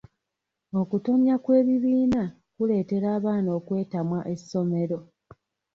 [0.81, 2.23] Okutonnya kw'ebibiina
[2.55, 4.99] kuleetera abaana okwetamwa essomero.